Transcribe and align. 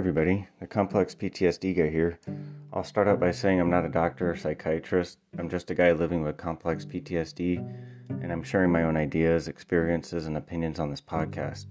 everybody. 0.00 0.48
The 0.60 0.66
complex 0.66 1.14
PTSD 1.14 1.76
guy 1.76 1.90
here. 1.90 2.18
I'll 2.72 2.82
start 2.82 3.06
out 3.06 3.20
by 3.20 3.32
saying 3.32 3.60
I'm 3.60 3.68
not 3.68 3.84
a 3.84 3.90
doctor 3.90 4.30
or 4.30 4.34
psychiatrist. 4.34 5.18
I'm 5.36 5.50
just 5.50 5.70
a 5.70 5.74
guy 5.74 5.92
living 5.92 6.22
with 6.22 6.38
complex 6.38 6.86
PTSD, 6.86 7.58
and 8.08 8.32
I'm 8.32 8.42
sharing 8.42 8.72
my 8.72 8.84
own 8.84 8.96
ideas, 8.96 9.46
experiences, 9.46 10.24
and 10.24 10.38
opinions 10.38 10.80
on 10.80 10.88
this 10.88 11.02
podcast. 11.02 11.66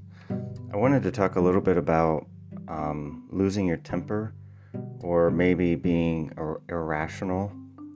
I 0.72 0.78
wanted 0.78 1.02
to 1.02 1.12
talk 1.12 1.38
a 1.38 1.42
little 1.42 1.60
bit 1.60 1.76
about 1.76 2.28
um, 2.68 3.28
losing 3.32 3.66
your 3.66 3.78
temper 3.78 4.36
or 5.00 5.32
maybe 5.32 5.74
being 5.74 6.32
ir- 6.38 6.62
irrational 6.70 7.52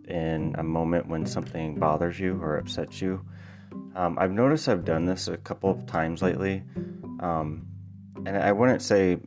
in 0.07 0.55
a 0.57 0.63
moment 0.63 1.07
when 1.07 1.27
something 1.27 1.75
bothers 1.75 2.19
you 2.19 2.41
or 2.41 2.57
upsets 2.57 3.03
you. 3.03 3.23
Um, 3.95 4.17
I've 4.17 4.31
noticed 4.31 4.67
I've 4.67 4.83
done 4.83 5.05
this 5.05 5.27
a 5.27 5.37
couple 5.37 5.69
of 5.69 5.85
times 5.85 6.23
lately. 6.23 6.63
Um, 7.19 7.67
and 8.25 8.37
I 8.37 8.51
wouldn't 8.51 8.81
say 8.81 9.19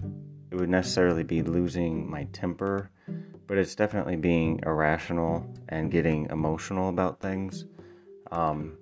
it 0.57 0.61
would 0.61 0.71
necessarily 0.71 1.23
be 1.23 1.43
losing 1.43 2.11
my 2.11 2.25
temper, 2.33 2.91
but 3.47 3.59
it's 3.59 3.75
definitely 3.75 4.17
being 4.17 4.59
irrational 4.65 5.47
and 5.69 5.91
getting 5.91 6.27
emotional 6.31 6.89
about 6.89 7.21
things. 7.21 7.67
Um, 8.33 8.79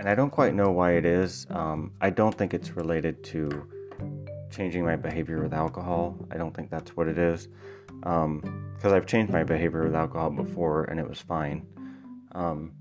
and 0.00 0.08
I 0.08 0.16
don't 0.16 0.30
quite 0.30 0.52
know 0.52 0.72
why 0.72 0.94
it 0.94 1.06
is. 1.06 1.46
Um, 1.50 1.92
I 2.00 2.10
don't 2.10 2.36
think 2.36 2.54
it's 2.54 2.72
related 2.72 3.22
to 3.24 3.68
changing 4.50 4.84
my 4.84 4.96
behavior 4.96 5.40
with 5.40 5.54
alcohol. 5.54 6.18
I 6.32 6.38
don't 6.38 6.52
think 6.52 6.70
that's 6.70 6.96
what 6.96 7.06
it 7.06 7.18
is. 7.18 7.46
Because 8.00 8.24
um, 8.24 8.92
I've 8.92 9.06
changed 9.06 9.32
my 9.32 9.44
behavior 9.44 9.84
with 9.84 9.94
alcohol 9.94 10.30
before 10.30 10.84
and 10.84 10.98
it 10.98 11.08
was 11.08 11.20
fine. 11.20 11.64
Um, 12.32 12.72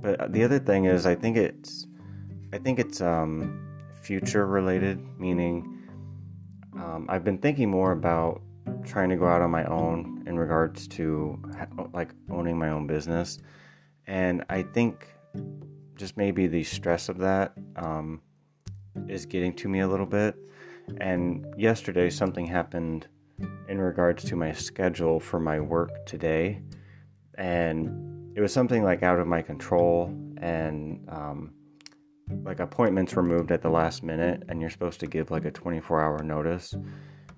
but 0.00 0.32
the 0.32 0.44
other 0.44 0.58
thing 0.58 0.86
is, 0.86 1.04
I 1.04 1.14
think 1.14 1.36
it's, 1.36 1.86
I 2.54 2.58
think 2.58 2.78
it's 2.78 3.02
um, 3.02 3.68
future 4.00 4.46
related, 4.46 4.98
meaning 5.18 5.77
um, 6.74 7.06
I've 7.08 7.24
been 7.24 7.38
thinking 7.38 7.70
more 7.70 7.92
about 7.92 8.42
trying 8.84 9.08
to 9.08 9.16
go 9.16 9.26
out 9.26 9.40
on 9.40 9.50
my 9.50 9.64
own 9.64 10.22
in 10.26 10.38
regards 10.38 10.86
to 10.88 11.40
like 11.92 12.10
owning 12.30 12.58
my 12.58 12.70
own 12.70 12.86
business, 12.86 13.38
and 14.06 14.44
I 14.48 14.62
think 14.62 15.06
just 15.96 16.16
maybe 16.16 16.46
the 16.46 16.62
stress 16.64 17.08
of 17.08 17.18
that 17.18 17.52
um, 17.76 18.20
is 19.08 19.26
getting 19.26 19.52
to 19.54 19.68
me 19.68 19.80
a 19.80 19.88
little 19.88 20.06
bit. 20.06 20.36
And 20.98 21.46
yesterday, 21.58 22.08
something 22.08 22.46
happened 22.46 23.08
in 23.68 23.78
regards 23.78 24.24
to 24.24 24.36
my 24.36 24.52
schedule 24.52 25.20
for 25.20 25.38
my 25.38 25.60
work 25.60 26.06
today, 26.06 26.62
and 27.36 28.36
it 28.36 28.40
was 28.40 28.52
something 28.52 28.82
like 28.82 29.02
out 29.02 29.20
of 29.20 29.26
my 29.26 29.42
control. 29.42 30.14
And 30.40 31.04
um, 31.08 31.52
like 32.44 32.60
appointments 32.60 33.14
were 33.14 33.22
moved 33.22 33.52
at 33.52 33.62
the 33.62 33.70
last 33.70 34.02
minute 34.02 34.42
and 34.48 34.60
you're 34.60 34.70
supposed 34.70 35.00
to 35.00 35.06
give 35.06 35.30
like 35.30 35.44
a 35.44 35.50
24 35.50 36.00
hour 36.00 36.22
notice 36.22 36.74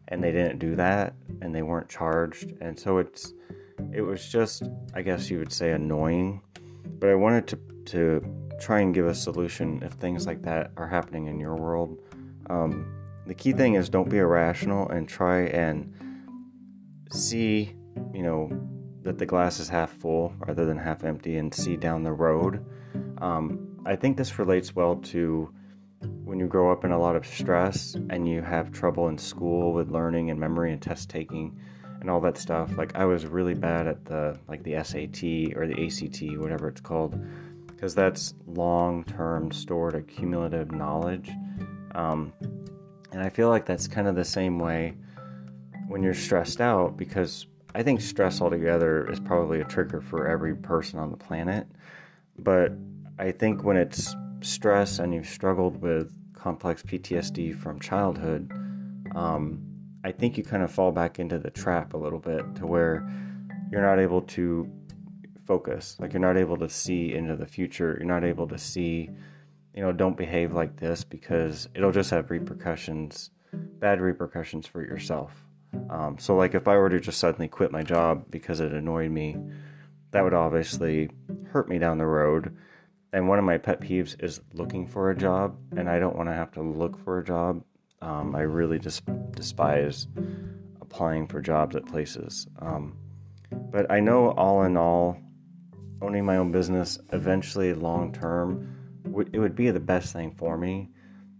and 0.09 0.23
they 0.23 0.33
didn't 0.33 0.59
do 0.59 0.77
that 0.77 1.15
and 1.41 1.55
they 1.55 1.63
weren't 1.63 1.89
charged. 1.89 2.55
And 2.61 2.79
so 2.79 2.99
it's 2.99 3.33
it 3.95 4.03
was 4.03 4.29
just 4.29 4.65
i 4.95 5.01
guess 5.01 5.31
you 5.31 5.39
would 5.39 5.53
say 5.53 5.73
annoying. 5.73 6.43
But 6.99 7.11
i 7.11 7.15
wanted 7.15 7.47
to 7.49 7.59
to 7.87 8.23
try 8.61 8.81
and 8.81 8.95
give 8.95 9.07
a 9.07 9.15
solution 9.15 9.83
if 9.83 9.93
things 9.93 10.27
like 10.27 10.43
that 10.43 10.71
are 10.77 10.87
happening 10.87 11.27
in 11.27 11.41
your 11.41 11.57
world. 11.57 11.99
Um, 12.51 12.93
the 13.27 13.35
key 13.35 13.53
thing 13.53 13.75
is 13.75 13.89
don't 13.89 14.11
be 14.11 14.19
irrational 14.19 14.89
and 14.91 15.09
try 15.09 15.43
and 15.45 15.95
see 17.11 17.75
you 18.15 18.23
know 18.23 18.51
that 19.03 19.19
the 19.19 19.27
glass 19.27 19.59
is 19.61 19.69
half 19.69 19.91
full 19.91 20.35
rather 20.47 20.67
than 20.67 20.77
half 20.77 21.05
empty 21.05 21.37
and 21.39 21.55
see 21.55 21.77
down 21.77 22.03
the 22.03 22.13
road. 22.13 22.65
Um, 23.19 23.70
I 23.85 23.97
think 23.97 24.17
this 24.17 24.39
relates 24.39 24.75
well 24.77 24.97
to 24.97 25.53
when 26.25 26.39
you 26.39 26.47
grow 26.47 26.71
up 26.71 26.85
in 26.85 26.93
a 26.93 26.99
lot 26.99 27.17
of 27.17 27.27
stress 27.27 27.95
and 28.11 28.29
you 28.29 28.43
have 28.43 28.73
trouble 28.73 29.09
in 29.09 29.19
school 29.19 29.73
with 29.73 29.91
learning 29.91 30.31
and 30.31 30.39
memory 30.39 30.73
and 30.73 30.81
test 30.81 31.11
taking 31.11 31.59
and 32.01 32.09
all 32.09 32.21
that 32.21 32.39
stuff. 32.39 32.77
Like 32.77 32.95
I 32.95 33.05
was 33.05 33.27
really 33.27 33.55
bad 33.55 33.87
at 33.87 34.05
the 34.05 34.39
like 34.49 34.63
the 34.63 34.83
SAT 34.83 35.57
or 35.57 35.67
the 35.67 35.87
ACT, 35.87 36.39
whatever 36.39 36.69
it's 36.69 36.81
called, 36.81 37.23
because 37.67 37.95
that's 37.95 38.35
long-term 38.47 39.53
stored 39.53 39.95
accumulative 39.95 40.73
knowledge. 40.73 41.31
Um, 41.95 42.33
and 43.13 43.23
I 43.23 43.29
feel 43.29 43.49
like 43.49 43.67
that's 43.67 43.89
kind 43.89 44.07
of 44.07 44.15
the 44.15 44.25
same 44.25 44.59
way 44.59 44.95
when 45.89 46.03
you're 46.03 46.15
stressed 46.15 46.61
out 46.61 46.97
because 46.97 47.47
I 47.75 47.83
think 47.83 48.01
stress 48.01 48.41
altogether 48.41 49.11
is 49.11 49.21
probably 49.21 49.61
a 49.61 49.65
trigger 49.65 50.01
for 50.01 50.29
every 50.29 50.55
person 50.55 50.99
on 50.99 51.11
the 51.11 51.17
planet. 51.17 51.67
But 52.39 52.73
I 53.21 53.33
think 53.33 53.65
when 53.65 53.77
it's 53.77 54.17
stress 54.41 54.99
and 54.99 55.13
you've 55.13 55.29
struggled 55.29 55.83
with 55.83 56.11
complex 56.33 56.83
PTSD 56.83 57.55
from 57.55 57.79
childhood, 57.79 58.51
um, 59.15 59.61
I 60.03 60.11
think 60.11 60.39
you 60.39 60.43
kind 60.43 60.63
of 60.63 60.73
fall 60.73 60.91
back 60.91 61.19
into 61.19 61.39
the 61.39 61.51
trap 61.51 61.93
a 61.93 61.99
little 61.99 62.19
bit 62.19 62.55
to 62.55 62.67
where 62.67 63.07
you're 63.71 63.83
not 63.83 63.99
able 63.99 64.23
to 64.23 64.73
focus. 65.47 65.99
Like 66.01 66.15
you're 66.15 66.21
not 66.21 66.39
able 66.39 66.57
to 66.57 66.69
see 66.71 67.13
into 67.13 67.37
the 67.37 67.45
future. 67.45 67.95
You're 67.99 68.09
not 68.09 68.25
able 68.25 68.49
to 68.49 68.57
see, 68.57 69.11
you 69.75 69.83
know, 69.83 69.93
don't 69.93 70.17
behave 70.17 70.55
like 70.55 70.81
this 70.81 71.05
because 71.05 71.69
it'll 71.75 71.93
just 71.93 72.11
have 72.13 72.31
repercussions, 72.31 73.33
bad 73.53 74.01
repercussions 74.01 74.67
for 74.67 74.81
yourself. 74.81 75.45
Um, 75.91 76.17
so, 76.19 76.37
like 76.37 76.55
if 76.55 76.67
I 76.67 76.77
were 76.79 76.89
to 76.89 76.99
just 76.99 77.19
suddenly 77.19 77.49
quit 77.49 77.71
my 77.71 77.83
job 77.83 78.25
because 78.31 78.61
it 78.61 78.73
annoyed 78.73 79.11
me, 79.11 79.37
that 80.13 80.25
would 80.25 80.33
obviously 80.33 81.11
hurt 81.51 81.69
me 81.69 81.79
down 81.79 81.99
the 81.99 82.07
road 82.07 82.57
and 83.13 83.29
one 83.29 83.39
of 83.39 83.45
my 83.45 83.59
pet 83.59 83.81
peeves 83.81 84.23
is 84.23 84.41
looking 84.55 84.87
for 84.87 85.11
a 85.11 85.17
job, 85.17 85.57
and 85.77 85.89
I 85.89 85.99
don't 85.99 86.17
want 86.17 86.29
to 86.29 86.35
have 86.35 86.53
to 86.53 86.63
look 86.63 86.99
for 87.05 87.19
a 87.19 87.25
job. 87.25 87.63
Um, 88.03 88.35
I 88.35 88.41
really 88.41 88.79
just 88.79 89.03
despise 89.33 90.07
applying 90.81 91.27
for 91.27 91.41
jobs 91.41 91.77
at 91.77 91.87
places. 91.87 92.47
Um, 92.61 92.97
but 93.51 93.91
I 93.91 94.01
know, 94.01 94.31
all 94.33 94.63
in 94.65 94.77
all, 94.77 95.19
owning 96.03 96.25
my 96.25 96.37
own 96.37 96.53
business 96.53 96.99
eventually, 97.13 97.75
long 97.75 98.13
term, 98.13 98.77
it 99.33 99.39
would 99.39 99.57
be 99.57 99.71
the 99.71 99.81
best 99.81 100.13
thing 100.13 100.31
for 100.33 100.57
me. 100.57 100.89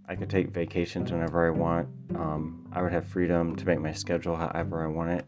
I 0.09 0.17
could 0.17 0.29
take 0.29 0.51
vacations 0.51 1.13
whenever 1.13 1.47
I 1.47 1.51
want. 1.51 1.89
Um, 2.17 2.69
I 2.73 2.83
would 2.83 2.93
have 2.93 3.07
freedom 3.07 3.55
to 3.55 3.65
make 3.65 3.81
my 3.81 3.93
schedule 3.93 4.35
however 4.35 4.83
I 4.83 4.89
want 4.89 5.11
it. 5.11 5.27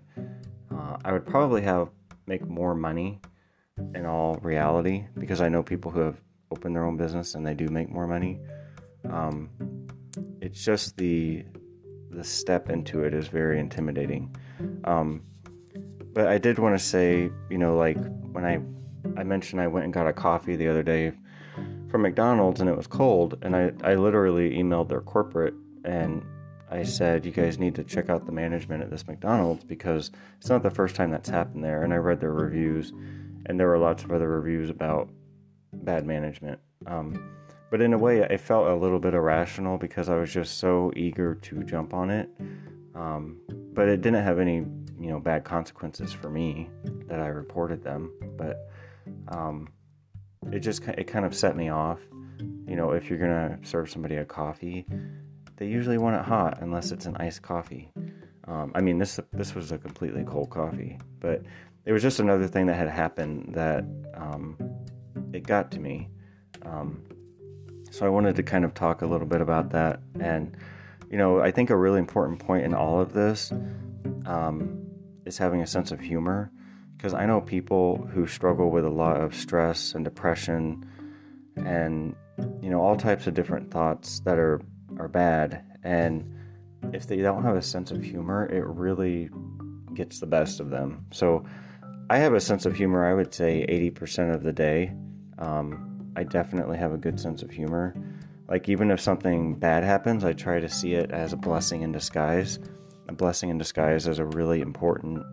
Uh, 0.75 0.97
I 1.05 1.13
would 1.13 1.25
probably 1.25 1.63
have 1.63 1.89
make 2.27 2.47
more 2.49 2.75
money 2.75 3.21
in 3.95 4.07
all 4.07 4.37
reality 4.43 5.05
because 5.19 5.41
I 5.41 5.49
know 5.49 5.63
people 5.63 5.91
who 5.91 6.01
have 6.01 6.21
open 6.53 6.73
their 6.73 6.85
own 6.85 6.97
business 6.97 7.35
and 7.35 7.47
they 7.47 7.55
do 7.55 7.69
make 7.69 7.91
more 7.91 8.07
money. 8.07 8.41
Um, 9.11 9.51
it's 10.41 10.65
just 10.65 10.97
the 10.97 11.45
the 12.11 12.23
step 12.23 12.69
into 12.69 13.05
it 13.05 13.15
is 13.15 13.29
very 13.29 13.59
intimidating. 13.59 14.37
Um, 14.85 15.23
but 16.13 16.27
I 16.29 16.37
did 16.37 16.59
want 16.59 16.79
to 16.79 16.85
say, 16.85 17.31
you 17.51 17.59
know, 17.59 17.77
like 17.77 17.97
when 18.33 18.45
I 18.45 18.61
I 19.21 19.25
mentioned 19.25 19.61
I 19.61 19.67
went 19.67 19.85
and 19.85 19.93
got 19.93 20.07
a 20.07 20.13
coffee 20.13 20.57
the 20.57 20.69
other 20.69 20.83
day 20.83 21.13
from 21.89 22.03
McDonald's 22.03 22.61
and 22.61 22.69
it 22.69 22.77
was 22.77 22.87
cold, 22.87 23.39
and 23.43 23.57
I 23.57 23.73
I 23.83 23.95
literally 23.95 24.51
emailed 24.57 24.89
their 24.89 25.01
corporate 25.01 25.55
and 25.85 26.25
I 26.73 26.85
said, 26.85 27.27
you 27.27 27.33
guys 27.33 27.59
need 27.59 27.75
to 27.75 27.85
check 27.85 28.09
out 28.09 28.25
the 28.25 28.33
management 28.33 28.83
at 28.83 28.91
this 28.91 29.07
McDonald's 29.07 29.63
because 29.63 30.11
it's 30.39 30.49
not 30.49 30.63
the 30.63 30.71
first 30.71 30.97
time 30.97 31.11
that's 31.11 31.29
happened 31.29 31.63
there. 31.63 31.83
And 31.83 31.93
I 31.93 31.97
read 31.97 32.19
their 32.19 32.33
reviews, 32.33 32.93
and 33.45 33.61
there 33.61 33.69
were 33.69 33.79
lots 33.79 34.05
of 34.05 34.11
other 34.11 34.29
reviews 34.29 34.71
about 34.71 35.11
bad 35.73 36.07
management. 36.07 36.61
Um, 36.87 37.37
but 37.71 37.81
in 37.81 37.95
a 37.95 37.99
way, 37.99 38.23
I 38.25 38.37
felt 38.37 38.67
a 38.67 38.75
little 38.75 38.99
bit 38.99 39.15
irrational 39.15 39.79
because 39.79 40.09
I 40.09 40.17
was 40.17 40.33
just 40.33 40.59
so 40.59 40.93
eager 40.95 41.35
to 41.37 41.63
jump 41.63 41.95
on 41.95 42.11
it. 42.11 42.29
Um, 42.95 43.41
but 43.73 43.89
it 43.89 44.03
didn't 44.03 44.23
have 44.23 44.39
any, 44.39 44.57
you 44.57 45.11
know, 45.11 45.19
bad 45.19 45.45
consequences 45.45 46.13
for 46.13 46.29
me 46.29 46.69
that 47.09 47.19
I 47.19 47.29
reported 47.29 47.83
them. 47.83 48.13
But 48.37 48.69
um, 49.29 49.69
it 50.51 50.61
just 50.61 50.87
it 50.87 51.05
kind 51.05 51.25
of 51.25 51.35
set 51.35 51.57
me 51.57 51.71
off. 51.71 52.01
You 52.67 52.77
know, 52.77 52.93
if 52.93 53.09
you're 53.09 53.19
gonna 53.19 53.59
serve 53.63 53.91
somebody 53.91 54.17
a 54.17 54.25
coffee, 54.25 54.87
they 55.57 55.67
usually 55.67 55.99
want 55.99 56.17
it 56.17 56.25
hot 56.25 56.59
unless 56.61 56.93
it's 56.93 57.07
an 57.07 57.17
iced 57.17 57.43
coffee. 57.43 57.91
Um, 58.49 58.73
I 58.75 58.81
mean, 58.81 58.99
this 58.99 59.19
this 59.33 59.55
was 59.55 59.73
a 59.73 59.79
completely 59.79 60.25
cold 60.25 60.51
coffee, 60.51 60.99
but 61.21 61.43
it 61.85 61.93
was 61.93 62.03
just 62.03 62.21
another 62.21 62.47
thing 62.47 62.67
that 62.67 62.75
had 62.75 62.89
happened 62.89 63.55
that 63.55 63.85
um, 64.15 64.57
it 65.33 65.47
got 65.47 65.71
to 65.73 65.81
me. 65.81 66.09
Um, 66.63 67.03
so 67.91 68.07
I 68.07 68.09
wanted 68.09 68.37
to 68.37 68.43
kind 68.43 68.65
of 68.65 68.75
talk 68.75 69.03
a 69.03 69.07
little 69.07 69.27
bit 69.27 69.41
about 69.41 69.71
that. 69.71 70.01
And, 70.19 70.57
you 71.11 71.19
know, 71.19 71.41
I 71.41 71.51
think 71.51 71.71
a 71.71 71.77
really 71.77 71.99
important 71.99 72.39
point 72.39 72.65
in 72.65 72.75
all 72.75 73.01
of 73.01 73.13
this 73.13 73.53
um, 74.25 74.87
is 75.27 75.37
having 75.37 75.61
a 75.61 75.67
sense 75.67 75.93
of 75.93 76.01
humor. 76.01 76.51
Because 76.97 77.15
I 77.15 77.27
know 77.27 77.41
people 77.41 78.09
who 78.13 78.27
struggle 78.27 78.71
with 78.71 78.85
a 78.85 78.91
lot 78.91 79.21
of 79.21 79.35
stress 79.35 79.95
and 79.95 80.05
depression 80.05 80.89
and, 81.57 82.15
you 82.63 82.71
know, 82.71 82.81
all 82.81 82.97
types 82.97 83.27
of 83.27 83.35
different 83.35 83.71
thoughts 83.71 84.21
that 84.21 84.39
are, 84.39 84.61
are 84.99 85.09
bad. 85.09 85.65
And 85.83 86.33
if 86.93 87.07
they 87.07 87.17
don't 87.17 87.43
have 87.43 87.57
a 87.57 87.63
sense 87.63 87.91
of 87.91 88.03
humor, 88.03 88.47
it 88.47 88.65
really 88.65 89.31
gets 89.95 90.21
the 90.21 90.27
best 90.27 90.61
of 90.61 90.71
them. 90.71 91.05
So 91.13 91.45
I 92.09 92.19
have 92.19 92.35
a 92.35 92.41
sense 92.41 92.67
of 92.67 92.77
humor, 92.77 93.05
I 93.05 93.15
would 93.15 93.35
say 93.35 93.67
80% 93.69 94.35
of 94.35 94.43
the 94.43 94.53
day. 94.53 94.93
Um, 95.39 96.13
I 96.17 96.25
definitely 96.25 96.79
have 96.79 96.93
a 96.93 96.99
good 96.99 97.19
sense 97.19 97.43
of 97.43 97.51
humor. 97.51 97.95
Like, 98.49 98.69
even 98.69 98.91
if 98.91 99.01
something 99.01 99.55
bad 99.55 99.83
happens, 99.85 100.25
I 100.25 100.33
try 100.33 100.61
to 100.61 100.69
see 100.69 100.95
it 100.95 101.11
as 101.11 101.33
a 101.33 101.37
blessing 101.37 101.83
in 101.83 101.93
disguise. 101.93 102.59
a 103.09 103.13
blessing 103.13 103.51
in 103.51 103.59
disguise 103.59 104.07
is 104.07 104.19
a 104.19 104.25
really 104.25 104.61
important 104.61 105.25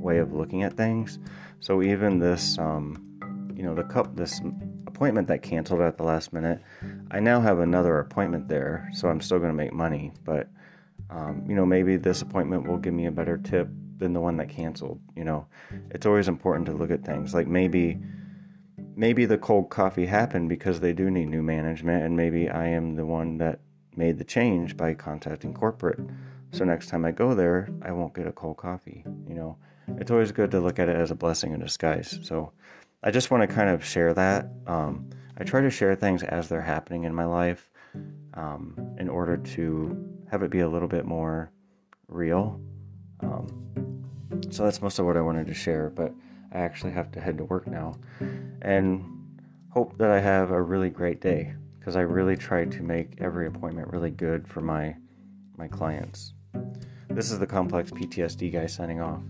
way 0.00 0.18
of 0.18 0.32
looking 0.32 0.62
at 0.62 0.76
things. 0.76 1.18
So 1.60 1.82
even 1.82 2.18
this, 2.18 2.58
um, 2.58 3.54
you 3.54 3.62
know, 3.62 3.74
the 3.74 3.84
cup, 3.84 4.14
this 4.16 4.40
appointment 4.86 5.28
that 5.28 5.42
canceled 5.42 5.80
at 5.80 5.96
the 5.96 6.04
last 6.04 6.32
minute, 6.32 6.60
I 7.10 7.20
now 7.20 7.40
have 7.40 7.58
another 7.58 7.98
appointment 7.98 8.48
there, 8.48 8.88
so 8.92 9.08
I'm 9.08 9.20
still 9.20 9.38
going 9.38 9.50
to 9.50 9.56
make 9.56 9.72
money. 9.72 10.12
But 10.24 10.48
um, 11.10 11.44
you 11.48 11.54
know, 11.54 11.64
maybe 11.64 11.96
this 11.96 12.22
appointment 12.22 12.66
will 12.66 12.78
give 12.78 12.92
me 12.92 13.06
a 13.06 13.10
better 13.10 13.38
tip 13.38 13.68
than 13.98 14.12
the 14.12 14.20
one 14.20 14.36
that 14.36 14.48
canceled. 14.48 15.00
You 15.16 15.24
know, 15.24 15.46
it's 15.90 16.06
always 16.06 16.28
important 16.28 16.66
to 16.66 16.72
look 16.72 16.90
at 16.90 17.04
things 17.04 17.34
like 17.34 17.46
maybe 17.46 17.98
maybe 18.98 19.24
the 19.24 19.38
cold 19.38 19.70
coffee 19.70 20.06
happened 20.06 20.48
because 20.48 20.80
they 20.80 20.92
do 20.92 21.08
need 21.08 21.28
new 21.28 21.42
management, 21.42 22.02
and 22.02 22.16
maybe 22.16 22.50
I 22.50 22.66
am 22.66 22.96
the 22.96 23.06
one 23.06 23.38
that 23.38 23.60
made 23.96 24.18
the 24.18 24.24
change 24.24 24.76
by 24.76 24.94
contacting 24.94 25.54
corporate. 25.54 26.00
So 26.50 26.64
next 26.64 26.88
time 26.88 27.04
I 27.04 27.12
go 27.12 27.32
there, 27.32 27.68
I 27.80 27.92
won't 27.92 28.12
get 28.12 28.26
a 28.26 28.32
cold 28.32 28.56
coffee. 28.56 29.04
You 29.28 29.34
know, 29.34 29.56
it's 29.98 30.10
always 30.10 30.32
good 30.32 30.50
to 30.50 30.60
look 30.60 30.80
at 30.80 30.88
it 30.88 30.96
as 30.96 31.12
a 31.12 31.14
blessing 31.14 31.52
in 31.52 31.60
disguise. 31.60 32.18
So 32.22 32.52
I 33.04 33.12
just 33.12 33.30
want 33.30 33.48
to 33.48 33.54
kind 33.54 33.70
of 33.70 33.84
share 33.84 34.12
that. 34.14 34.50
Um, 34.66 35.08
I 35.36 35.44
try 35.44 35.60
to 35.60 35.70
share 35.70 35.94
things 35.94 36.24
as 36.24 36.48
they're 36.48 36.60
happening 36.60 37.04
in 37.04 37.14
my 37.14 37.24
life 37.24 37.70
um, 38.34 38.96
in 38.98 39.08
order 39.08 39.36
to 39.36 39.96
have 40.28 40.42
it 40.42 40.50
be 40.50 40.60
a 40.60 40.68
little 40.68 40.88
bit 40.88 41.04
more 41.04 41.52
real. 42.08 42.60
Um, 43.20 44.02
so 44.50 44.64
that's 44.64 44.82
most 44.82 44.98
of 44.98 45.06
what 45.06 45.16
I 45.16 45.20
wanted 45.20 45.46
to 45.46 45.54
share, 45.54 45.88
but 45.90 46.12
I 46.52 46.58
actually 46.58 46.92
have 46.92 47.12
to 47.12 47.20
head 47.20 47.38
to 47.38 47.44
work 47.44 47.66
now 47.66 47.98
and 48.62 49.04
hope 49.70 49.98
that 49.98 50.10
I 50.10 50.20
have 50.20 50.50
a 50.50 50.62
really 50.62 50.90
great 50.90 51.20
day 51.20 51.54
because 51.78 51.96
I 51.96 52.00
really 52.00 52.36
try 52.36 52.64
to 52.64 52.82
make 52.82 53.20
every 53.20 53.46
appointment 53.46 53.88
really 53.88 54.10
good 54.10 54.48
for 54.48 54.60
my 54.60 54.96
my 55.56 55.68
clients. 55.68 56.34
This 57.08 57.30
is 57.30 57.38
the 57.38 57.46
complex 57.46 57.90
PTSD 57.90 58.52
guy 58.52 58.66
signing 58.66 59.00
off. 59.00 59.22